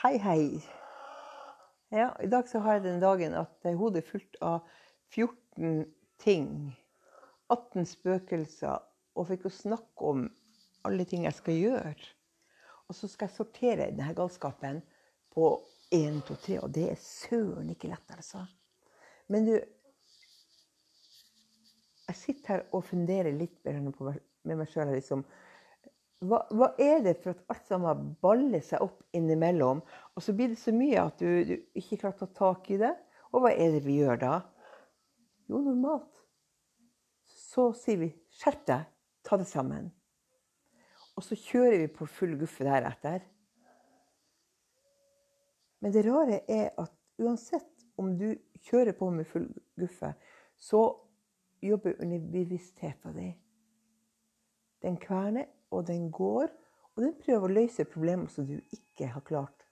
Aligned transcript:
Hei, 0.00 0.16
hei. 0.16 0.62
Ja, 1.88 2.16
I 2.22 2.26
dag 2.26 2.46
så 2.48 2.62
har 2.64 2.78
jeg 2.78 2.86
den 2.86 3.02
dagen 3.02 3.34
at 3.36 3.66
hodet 3.76 4.00
er 4.00 4.06
fullt 4.08 4.38
av 4.40 4.70
14 5.12 5.82
ting. 6.22 6.46
18 7.52 7.84
spøkelser. 7.84 8.78
Og 9.12 9.28
fikk 9.28 9.44
å 9.44 9.52
snakke 9.52 10.06
om 10.08 10.22
alle 10.88 11.04
ting 11.04 11.26
jeg 11.26 11.36
skal 11.36 11.58
gjøre. 11.58 11.92
Og 12.88 12.96
så 12.96 13.10
skal 13.12 13.28
jeg 13.28 13.36
sortere 13.36 13.90
denne 13.90 14.16
galskapen 14.16 14.80
på 15.36 15.50
1, 15.92 16.22
2, 16.30 16.38
3. 16.46 16.58
Og 16.64 16.72
det 16.78 16.86
er 16.94 17.04
søren 17.04 17.68
ikke 17.74 17.92
lett, 17.92 18.16
altså. 18.16 18.46
Men 19.28 19.50
du 19.50 19.54
Jeg 22.08 22.22
sitter 22.24 22.54
her 22.54 22.64
og 22.72 22.88
funderer 22.88 23.36
litt 23.36 23.60
med 23.68 24.56
meg 24.56 24.72
sjøl. 24.72 24.96
Liksom, 24.96 25.28
hva, 26.20 26.42
hva, 26.52 26.70
er 26.76 27.00
det 27.04 27.16
for 27.22 27.32
at 27.32 27.44
alt 27.52 27.68
sammen 27.68 28.10
baller 28.20 28.60
seg 28.64 28.82
opp 28.84 29.00
innimellom? 29.16 29.80
Og 30.16 30.24
så 30.24 30.34
blir 30.36 30.52
det 30.52 30.60
så 30.60 30.74
mye 30.76 31.00
at 31.00 31.20
du, 31.22 31.28
du 31.48 31.54
ikke 31.78 32.02
klarer 32.02 32.18
å 32.18 32.26
ta 32.26 32.32
tak 32.36 32.68
i 32.74 32.80
det. 32.82 32.92
Og 33.32 33.44
hva 33.44 33.54
er 33.54 33.76
det 33.76 33.84
vi 33.86 34.00
gjør 34.02 34.20
da? 34.20 34.34
Jo, 35.48 35.62
normalt 35.64 36.10
så 37.50 37.70
sier 37.74 37.98
vi 37.98 38.10
'skjerp 38.30 38.62
deg, 38.68 38.86
ta 39.26 39.36
det 39.40 39.48
sammen'. 39.48 39.90
Og 41.18 41.24
så 41.26 41.34
kjører 41.36 41.80
vi 41.82 41.88
på 41.92 42.06
full 42.06 42.36
guffe 42.38 42.64
deretter. 42.64 43.24
Men 45.80 45.92
det 45.92 46.04
rare 46.06 46.40
er 46.48 46.70
at 46.78 46.92
uansett 47.20 47.86
om 48.00 48.14
du 48.20 48.28
kjører 48.68 48.96
på 48.96 49.10
med 49.10 49.28
full 49.28 49.48
guffe, 49.80 50.12
så 50.56 50.82
jobber 51.64 51.98
underbevisstheten 52.00 53.16
din. 53.16 53.34
Den 54.82 54.96
kverner 55.00 55.46
og 55.70 55.86
den 55.86 56.10
går. 56.10 56.48
Og 56.96 57.02
den 57.02 57.14
prøver 57.24 57.46
å 57.46 57.56
løse 57.60 57.86
problemer 57.88 58.30
som 58.32 58.46
du 58.48 58.56
ikke 58.74 59.08
har 59.12 59.24
klart 59.26 59.66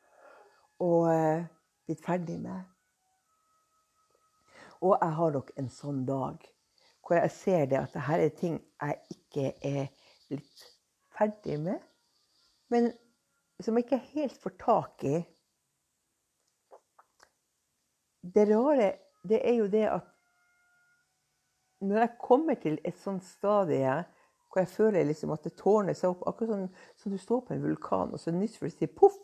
å 0.81 0.93
uh, 1.09 1.47
bli 1.87 1.97
ferdig 1.99 2.39
med. 2.41 2.63
Og 4.81 4.95
jeg 4.95 5.17
har 5.19 5.35
nok 5.35 5.51
en 5.59 5.71
sånn 5.73 6.05
dag 6.07 6.47
hvor 7.09 7.17
jeg 7.17 7.33
ser 7.33 7.63
det 7.71 7.79
at 7.81 7.95
dette 7.97 8.17
er 8.21 8.33
ting 8.37 8.57
jeg 8.61 8.97
ikke 9.15 9.45
er 9.65 9.87
blitt 10.29 10.65
ferdig 11.17 11.57
med, 11.63 11.79
men 12.69 12.91
som 13.65 13.79
jeg 13.79 13.87
ikke 13.87 14.01
helt 14.13 14.37
får 14.43 14.55
tak 14.61 15.05
i. 15.09 15.15
Det 18.21 18.45
rare 18.51 18.91
det 19.29 19.41
er 19.41 19.57
jo 19.57 19.71
det 19.73 19.87
at 19.89 20.13
når 21.81 22.03
jeg 22.03 22.19
kommer 22.21 22.59
til 22.61 22.77
et 22.85 23.01
sånt 23.01 23.25
stadie 23.25 23.97
hvor 24.49 24.63
jeg 24.63 24.69
føler 24.73 25.05
liksom 25.05 25.33
at 25.35 25.45
det 25.45 25.57
tårner 25.61 25.97
seg 25.97 26.15
opp. 26.15 26.25
Akkurat 26.31 26.55
som, 26.55 26.69
som 26.97 27.13
du 27.13 27.19
står 27.21 27.45
på 27.47 27.55
en 27.55 27.63
vulkan, 27.63 28.13
og 28.13 28.21
så 28.21 28.33
nyser 28.33 28.69
det 28.69 28.75
sier 28.77 28.95
poff 28.97 29.19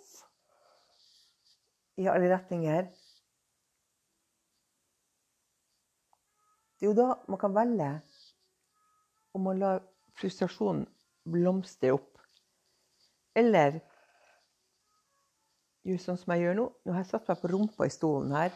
i 2.00 2.08
alle 2.11 2.28
retninger. 2.33 2.91
Det 6.75 6.86
er 6.86 6.91
jo 6.91 6.98
da 6.98 7.14
man 7.31 7.41
kan 7.41 7.55
velge 7.56 7.91
om 9.34 9.47
man 9.47 9.62
lar 9.62 9.83
frustrasjonen 10.19 10.84
blomstre 11.31 11.94
opp. 11.94 12.20
Eller 13.34 13.81
gjør 15.84 16.00
sånn 16.03 16.20
som 16.20 16.34
jeg 16.34 16.44
gjør 16.44 16.59
nå. 16.59 16.69
Nå 16.84 16.94
har 16.94 17.03
jeg 17.03 17.11
satt 17.12 17.31
meg 17.31 17.41
på 17.41 17.50
rumpa 17.53 17.88
i 17.88 17.92
stolen 17.92 18.34
her 18.36 18.55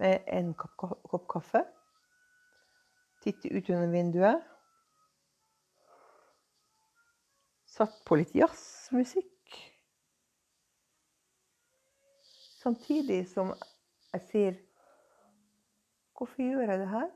med 0.00 0.26
en 0.32 0.50
kopp, 0.58 0.96
kopp 1.10 1.28
kaffe. 1.36 1.62
Titte 3.24 3.52
ut 3.52 3.68
gjennom 3.68 3.92
vinduet. 3.94 4.53
Satt 7.74 7.96
på 8.06 8.18
litt 8.20 8.34
jazzmusikk. 8.38 9.30
Samtidig 12.62 13.24
som 13.32 13.52
jeg 14.14 14.28
sier 14.30 14.62
Hvorfor 16.14 16.44
gjør 16.44 16.70
jeg 16.70 16.78
det 16.78 16.86
her? 16.92 17.08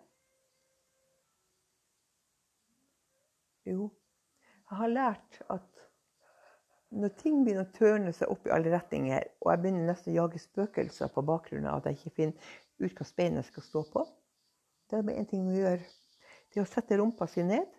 Jo, 3.69 3.84
jeg 4.66 4.78
har 4.81 4.91
lært 4.91 5.38
at 5.55 5.84
når 6.99 7.12
ting 7.21 7.44
begynner 7.44 7.69
å 7.69 7.77
tørne 7.77 8.11
seg 8.16 8.32
opp 8.32 8.49
i 8.49 8.53
alle 8.56 8.72
retninger, 8.72 9.28
og 9.38 9.53
jeg 9.53 9.62
begynner 9.62 9.87
nesten 9.93 10.11
å 10.11 10.16
jage 10.16 10.43
spøkelser 10.43 11.12
på 11.15 11.22
bakgrunn 11.31 11.69
av 11.71 11.78
at 11.78 11.87
jeg 11.93 12.00
ikke 12.00 12.15
finner 12.16 12.50
ut 12.82 12.99
hva 12.99 13.06
speilet 13.06 13.47
skal 13.47 13.66
stå 13.69 13.84
på, 13.93 14.03
det 14.91 14.99
er 14.99 15.06
bare 15.06 15.22
én 15.22 15.31
ting 15.31 15.47
å 15.47 15.55
gjøre. 15.55 15.87
Det 16.50 16.59
er 16.59 16.66
å 16.66 16.72
sette 16.72 16.99
rumpa 16.99 17.31
si 17.31 17.47
ned 17.47 17.71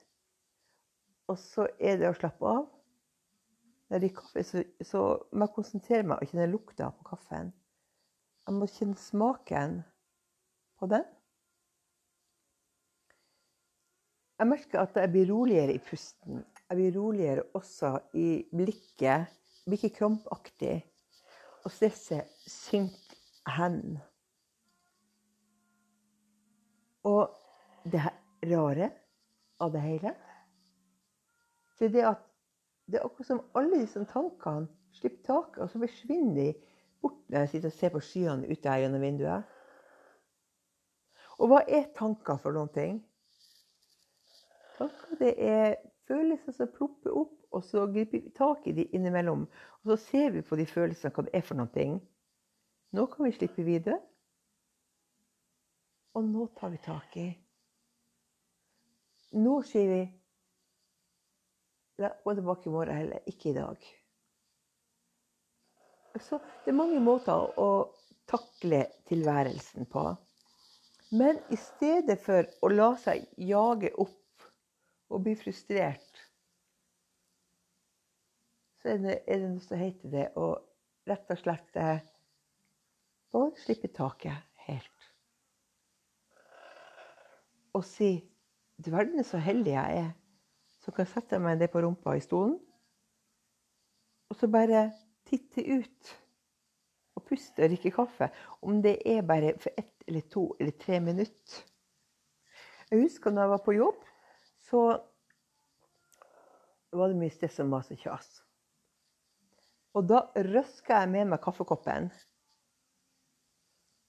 og 1.29 1.37
så 1.37 1.67
er 1.79 1.99
det 2.01 2.09
å 2.09 2.17
slappe 2.17 2.49
av. 2.49 2.65
Når 3.89 3.97
jeg 3.97 4.01
drikker 4.03 4.21
kaffe, 4.21 4.43
så, 4.45 4.63
så 4.85 4.99
må 5.33 5.47
jeg 5.47 5.55
konsentrere 5.55 6.05
meg 6.05 6.19
og 6.21 6.29
kjenne 6.29 6.51
lukta 6.51 6.91
på 6.93 7.07
kaffen. 7.07 7.49
Jeg 8.45 8.57
må 8.57 8.67
kjenne 8.69 9.01
smaken 9.01 9.79
på 10.77 10.89
den. 10.91 11.07
Jeg 14.39 14.47
merker 14.47 14.83
at 14.83 14.95
jeg 15.01 15.11
blir 15.11 15.27
roligere 15.33 15.73
i 15.73 15.81
pusten. 15.83 16.45
Jeg 16.69 16.77
blir 16.77 16.93
roligere 16.95 17.47
også 17.57 17.95
i 18.13 18.29
blikket. 18.53 19.25
Jeg 19.25 19.65
blir 19.65 19.81
ikke 19.81 19.97
krampaktig. 19.97 20.77
Og 21.65 21.73
stresset 21.73 22.29
synker 22.45 23.17
hen. 23.57 23.97
Og 27.09 27.25
det 27.89 28.05
rare 28.53 28.93
av 29.59 29.73
det 29.73 29.81
hele 29.83 30.13
det 31.79 31.87
er 31.87 31.93
det 31.93 32.03
at 32.09 32.23
det 32.89 32.99
er 32.99 33.05
akkurat 33.05 33.27
som 33.29 33.43
alle 33.57 33.81
disse 33.83 34.01
tankene 34.09 34.67
slipper 34.97 35.25
taket, 35.27 35.61
og 35.63 35.69
så 35.69 35.81
forsvinner 35.81 36.35
de 36.35 36.47
bort 37.01 37.19
når 37.29 37.43
jeg 37.43 37.49
sitter 37.53 37.71
og 37.71 37.77
ser 37.77 37.93
på 37.93 38.01
skyene 38.03 38.49
ute 38.49 38.69
her 38.69 38.83
gjennom 38.83 39.03
vinduet. 39.05 39.55
Og 41.39 41.51
hva 41.51 41.61
er 41.67 41.91
tanker 41.95 42.39
for 42.41 42.55
noen 42.55 42.71
ting? 42.75 42.97
Tanker 44.79 45.19
det 45.21 45.33
er 45.37 45.77
følelser 46.09 46.55
som 46.55 46.71
plopper 46.75 47.15
opp, 47.15 47.35
og 47.55 47.63
så 47.65 47.85
griper 47.89 48.19
vi 48.19 48.33
tak 48.35 48.67
i 48.67 48.75
de 48.75 48.85
innimellom. 48.95 49.45
Og 49.81 49.93
så 49.93 49.97
ser 50.09 50.33
vi 50.35 50.43
på 50.45 50.57
de 50.59 50.67
følelsene 50.69 51.13
hva 51.15 51.25
det 51.25 51.35
er 51.37 51.45
for 51.45 51.59
noen 51.59 51.73
ting. 51.73 51.99
Nå 52.95 53.05
kan 53.13 53.25
vi 53.25 53.35
slippe 53.37 53.65
videre. 53.65 53.99
Og 56.17 56.25
nå 56.25 56.49
tar 56.57 56.73
vi 56.73 56.81
tak 56.83 57.15
i. 57.21 57.27
Nå 59.37 59.59
sier 59.69 59.91
vi 59.91 60.01
gå 61.99 62.35
tilbake 62.35 62.69
i 62.69 62.73
morgen 62.73 62.95
heller. 62.95 63.23
Ikke 63.29 63.51
i 63.51 63.57
dag. 63.57 63.89
Så 66.19 66.39
det 66.63 66.71
er 66.71 66.77
mange 66.79 66.99
måter 67.03 67.59
å 67.59 67.69
takle 68.29 68.85
tilværelsen 69.09 69.87
på. 69.89 70.05
Men 71.11 71.39
i 71.49 71.57
stedet 71.57 72.19
for 72.21 72.47
å 72.61 72.69
la 72.71 72.91
seg 73.01 73.25
jage 73.41 73.91
opp 73.97 74.49
og 75.09 75.23
bli 75.25 75.33
frustrert, 75.37 76.25
så 78.79 78.93
er 78.93 79.01
det, 79.03 79.15
er 79.27 79.41
det 79.41 79.49
noe 79.49 79.65
som 79.65 79.81
heter 79.81 80.13
det 80.13 80.27
å 80.39 80.51
rett 81.09 81.33
og 81.33 81.41
slett 81.41 81.79
bare 83.33 83.49
slippe 83.63 83.89
taket 83.93 84.45
helt. 84.67 85.07
Og 87.73 87.85
si 87.85 88.17
Du 88.79 88.93
verden 88.93 89.19
er 89.19 89.25
så 89.27 89.41
heldig 89.43 89.73
jeg 89.73 89.95
er 89.99 90.11
så 90.79 90.91
kan 90.91 91.05
jeg 91.05 91.13
sette 91.13 91.39
meg 91.43 91.59
ned 91.59 91.71
på 91.73 91.81
rumpa 91.83 92.15
i 92.15 92.23
stolen. 92.23 92.57
Og 94.29 94.37
så 94.37 94.47
bare 94.51 94.89
titte 95.27 95.63
ut 95.65 96.13
og 97.17 97.25
puste 97.27 97.65
og 97.65 97.73
drikke 97.73 97.91
kaffe. 97.93 98.29
Om 98.61 98.81
det 98.85 98.99
er 99.05 99.25
bare 99.27 99.55
for 99.59 99.73
ett 99.77 100.07
eller 100.07 100.25
to 100.31 100.45
eller 100.59 100.75
tre 100.79 100.99
minutter. 101.03 101.63
Jeg 102.89 103.03
husker 103.03 103.31
når 103.31 103.41
jeg 103.41 103.49
var 103.49 103.63
på 103.65 103.75
jobb, 103.75 104.05
så 104.69 104.83
var 106.91 107.11
det 107.11 107.19
mye 107.19 107.33
stress 107.33 107.59
og 107.61 107.69
mas 107.69 107.91
og 107.93 107.99
kjas. 108.01 108.29
Og 109.97 110.07
da 110.09 110.23
røska 110.33 111.01
jeg 111.01 111.11
med 111.11 111.29
meg 111.33 111.41
kaffekoppen. 111.43 112.09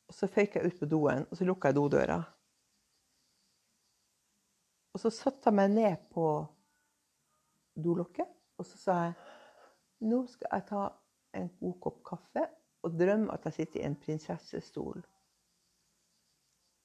Og 0.08 0.16
så 0.16 0.28
føyk 0.30 0.56
jeg 0.56 0.70
ut 0.70 0.80
på 0.80 0.88
doen, 0.90 1.26
og 1.28 1.36
så 1.36 1.46
lukka 1.46 1.70
jeg 1.70 1.76
dodøra. 1.76 2.18
Og 4.94 5.02
så 5.02 5.12
satte 5.14 5.50
jeg 5.50 5.56
meg 5.56 5.70
ned 5.74 6.08
på 6.14 6.24
dolokket. 7.84 8.28
Og 8.60 8.66
så 8.66 8.78
sa 8.78 8.96
jeg 9.04 9.14
nå 10.10 10.24
skal 10.32 10.54
jeg 10.56 10.66
ta 10.70 10.84
en 11.36 11.48
god 11.60 11.74
kopp 11.84 12.02
kaffe 12.06 12.46
og 12.82 12.94
drømme 12.96 13.32
at 13.34 13.44
jeg 13.44 13.58
sitter 13.58 13.82
i 13.82 13.88
en 13.88 13.96
prinsessestol. 14.00 15.02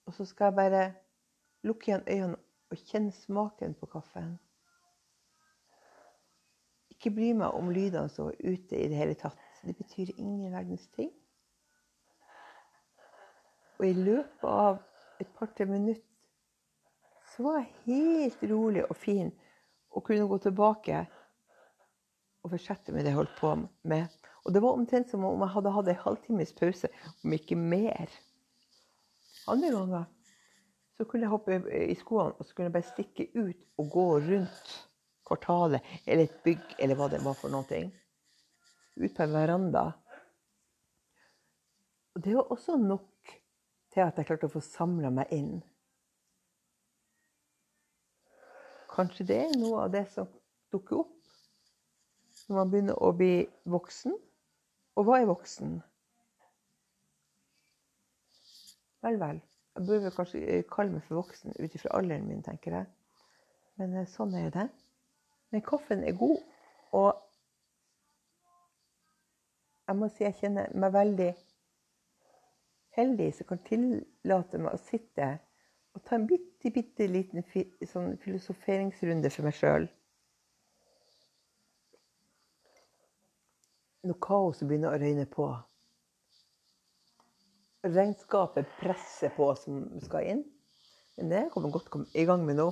Og 0.05 0.13
så 0.13 0.25
skal 0.25 0.51
jeg 0.51 0.55
bare 0.55 0.81
lukke 1.63 1.91
igjen 1.91 2.03
øynene 2.07 2.41
og 2.71 2.77
kjenne 2.77 3.11
smaken 3.11 3.73
på 3.79 3.87
kaffen. 3.89 4.35
Ikke 6.91 7.11
bry 7.15 7.31
meg 7.37 7.55
om 7.55 7.71
lydene 7.73 8.09
som 8.11 8.31
er 8.31 8.41
ute 8.43 8.79
i 8.79 8.89
det 8.91 8.99
hele 8.99 9.15
tatt. 9.19 9.39
Det 9.65 9.75
betyr 9.77 10.11
ingen 10.17 10.51
verdens 10.53 10.87
ting. 10.95 11.11
Og 13.79 13.87
i 13.87 13.93
løpet 13.93 14.49
av 14.49 14.77
et 15.19 15.31
par-tre 15.35 15.65
minutter 15.65 16.03
så 17.31 17.43
var 17.43 17.57
jeg 17.57 17.73
helt 17.87 18.43
rolig 18.51 18.85
og 18.85 18.95
fin 18.95 19.31
og 19.95 20.03
kunne 20.03 20.27
gå 20.27 20.39
tilbake 20.43 21.03
og 22.43 22.51
fortsette 22.51 22.93
med 22.93 23.05
det 23.05 23.13
jeg 23.13 23.19
holdt 23.19 23.37
på 23.39 23.53
med. 23.89 24.11
Og 24.45 24.53
det 24.53 24.61
var 24.61 24.77
omtrent 24.77 25.09
som 25.09 25.23
om 25.25 25.41
jeg 25.41 25.53
hadde 25.55 25.73
hatt 25.73 25.89
en 25.89 26.03
halvtimes 26.03 26.53
pause, 26.57 26.91
om 27.23 27.33
ikke 27.33 27.57
mer. 27.57 28.11
Andre 29.49 29.71
ganger 29.73 30.05
så 30.95 31.05
kunne 31.05 31.25
jeg 31.25 31.33
hoppe 31.33 31.57
i 31.89 31.95
skoene 31.99 32.37
og 32.37 32.45
så 32.45 32.55
kunne 32.55 32.69
jeg 32.69 32.75
bare 32.75 32.87
stikke 32.87 33.25
ut 33.35 33.65
og 33.81 33.89
gå 33.91 34.05
rundt 34.29 34.75
kvartalet 35.27 35.83
eller 36.05 36.23
et 36.27 36.37
bygg 36.45 36.77
eller 36.79 36.99
hva 36.99 37.09
det 37.11 37.21
var 37.25 37.35
for 37.39 37.51
noe. 37.51 37.81
Ut 38.95 39.15
på 39.15 39.25
en 39.25 39.35
veranda. 39.35 39.89
Og 42.15 42.23
det 42.23 42.35
var 42.37 42.51
også 42.53 42.77
nok 42.79 43.33
til 43.91 44.05
at 44.05 44.17
jeg 44.19 44.27
klarte 44.29 44.47
å 44.47 44.53
få 44.53 44.61
samla 44.63 45.11
meg 45.11 45.33
inn. 45.35 45.57
Kanskje 48.95 49.27
det 49.27 49.39
er 49.43 49.57
noe 49.59 49.85
av 49.85 49.91
det 49.93 50.05
som 50.13 50.29
dukker 50.73 51.03
opp 51.03 51.11
når 52.45 52.57
man 52.59 52.71
begynner 52.71 53.01
å 53.01 53.11
bli 53.15 53.33
voksen. 53.71 54.15
Og 54.95 55.07
hva 55.07 55.19
er 55.19 55.27
voksen? 55.27 55.75
Vel, 59.03 59.19
vel. 59.21 59.41
Jeg 59.75 59.87
burde 59.89 60.13
kanskje 60.15 60.61
kalle 60.71 60.95
meg 60.95 61.03
for 61.07 61.19
voksen 61.19 61.55
ut 61.59 61.75
ifra 61.75 61.97
alderen 61.97 62.29
min, 62.29 62.43
tenker 62.45 62.77
jeg. 62.79 62.87
Men 63.79 63.97
eh, 63.99 64.07
sånn 64.07 64.35
er 64.39 64.53
det. 64.53 64.69
Men 65.51 65.63
kaffen 65.65 66.03
er 66.07 66.15
god, 66.17 66.39
og 66.95 67.11
jeg 69.85 69.99
må 69.99 70.07
si 70.09 70.23
jeg 70.25 70.37
kjenner 70.39 70.71
meg 70.73 70.95
veldig 70.95 71.33
heldig 72.95 73.27
som 73.35 73.49
kan 73.51 73.61
tillate 73.67 74.61
meg 74.61 74.73
å 74.73 74.81
sitte 74.81 75.27
og 75.95 76.03
ta 76.03 76.17
en 76.17 76.27
bitte, 76.27 76.71
bitte 76.75 77.07
liten 77.07 77.45
sånn 77.87 78.17
filosoferingsrunde 78.23 79.31
for 79.31 79.47
meg 79.47 79.55
sjøl. 79.55 79.87
Når 84.05 84.19
kaoset 84.21 84.67
begynner 84.69 84.93
å 84.93 84.99
røyne 85.01 85.25
på. 85.31 85.47
Regnskapet 87.85 88.69
presser 88.81 89.31
på 89.33 89.47
som 89.57 89.87
skal 90.03 90.29
inn. 90.33 90.43
Men 91.15 91.31
det 91.31 91.43
kommer 91.53 91.71
godt 91.71 91.93
i 92.13 92.25
gang 92.27 92.43
med 92.45 92.59
nå. 92.59 92.67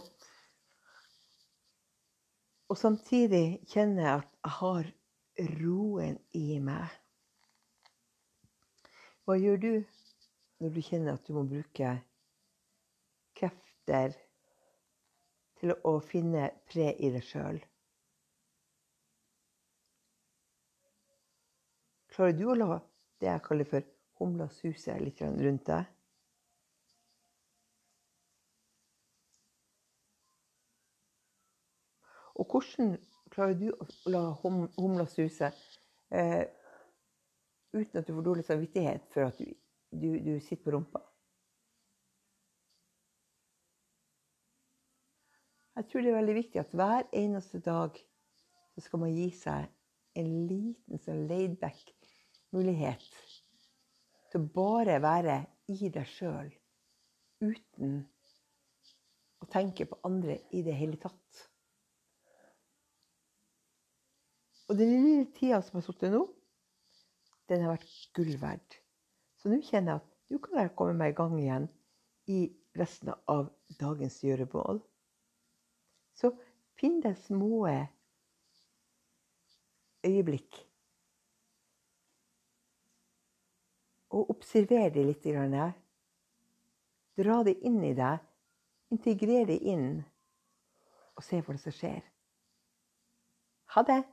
Og 2.67 2.79
samtidig 2.79 3.63
kjenner 3.71 4.03
jeg 4.03 4.19
at 4.19 4.31
jeg 4.43 4.55
har 4.59 4.91
roen 5.61 6.17
i 6.35 6.59
meg. 6.63 6.91
Hva 9.23 9.37
gjør 9.39 9.61
du 9.63 9.73
når 10.59 10.73
du 10.75 10.81
kjenner 10.83 11.15
at 11.15 11.23
du 11.27 11.37
må 11.37 11.45
bruke 11.47 11.93
krefter 13.85 14.15
til 15.59 15.73
å 15.83 15.99
finne 15.99 16.51
pre 16.67 16.91
i 16.99 17.09
deg 17.11 17.23
sjøl. 17.23 17.59
Klarer 22.13 22.33
du 22.37 22.45
å 22.51 22.55
la 22.55 22.79
det 23.19 23.27
jeg 23.27 23.43
kaller 23.43 23.65
for 23.65 23.83
humla 24.19 24.47
suse 24.49 24.95
litt 24.99 25.21
rundt 25.21 25.65
deg? 25.65 25.85
Og 32.35 32.49
hvordan 32.49 32.97
klarer 33.31 33.53
du 33.57 33.69
å 33.71 33.87
la 34.09 34.23
humla 34.41 35.05
suse 35.09 35.51
eh, 36.09 36.45
uten 37.73 37.99
at 37.99 38.07
du 38.07 38.13
får 38.13 38.25
dårlig 38.25 38.45
samvittighet 38.45 39.09
for 39.13 39.29
at 39.29 39.37
du, 39.37 39.49
du, 39.91 40.19
du 40.19 40.39
sitter 40.39 40.63
på 40.65 40.77
rumpa? 40.77 41.01
Jeg 45.73 45.87
tror 45.89 46.03
det 46.03 46.11
er 46.11 46.19
veldig 46.19 46.35
viktig 46.37 46.59
at 46.61 46.73
hver 46.77 47.07
eneste 47.17 47.59
dag 47.65 47.95
så 48.73 48.83
skal 48.85 49.01
man 49.01 49.13
gi 49.15 49.29
seg 49.33 49.69
en 50.21 50.29
liten 50.49 51.01
sånn 51.01 51.23
laidback 51.29 51.79
mulighet 52.53 53.07
til 54.29 54.41
å 54.43 54.51
bare 54.53 54.99
være 55.01 55.39
i 55.73 55.89
deg 55.93 56.05
sjøl 56.09 56.51
uten 57.41 57.97
å 59.41 59.49
tenke 59.51 59.89
på 59.89 59.97
andre 60.05 60.37
i 60.53 60.61
det 60.65 60.77
hele 60.77 61.01
tatt. 61.01 61.41
Og 64.69 64.77
den 64.79 64.93
lille 64.93 65.27
tida 65.35 65.59
som 65.65 65.81
har 65.81 65.85
sittet 65.89 66.13
nå, 66.13 66.23
den 67.49 67.65
har 67.65 67.73
vært 67.73 67.89
gull 68.15 68.33
verd. 68.39 68.79
Så 69.41 69.49
nå 69.51 69.59
kjenner 69.65 69.97
jeg 69.97 70.03
at 70.03 70.09
nå 70.31 70.39
kan 70.45 70.61
jeg 70.61 70.77
komme 70.77 70.95
meg 71.01 71.13
i 71.13 71.17
gang 71.17 71.35
igjen 71.41 71.69
i 72.31 72.39
resten 72.79 73.11
av 73.29 73.49
dagens 73.81 74.21
gjøremål. 74.23 74.79
Så 76.13 76.31
finn 76.79 76.99
deg 77.03 77.17
små 77.25 77.67
øyeblikk. 80.03 80.59
Og 84.13 84.29
observer 84.29 84.91
det 84.93 85.05
litt. 85.07 85.25
Dra 87.17 87.37
det 87.45 87.57
inn 87.65 87.81
i 87.83 87.93
deg. 87.97 88.21
Integrer 88.93 89.47
det 89.49 89.57
inn, 89.65 90.03
og 91.17 91.23
se 91.25 91.39
hva 91.41 91.55
som 91.57 91.73
skjer. 91.73 92.03
Ha 93.73 93.81
det! 93.87 94.03